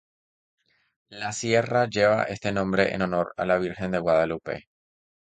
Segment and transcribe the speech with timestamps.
[1.11, 4.67] La sierra lleva este nombre en honor a la virgen de Guadalupe.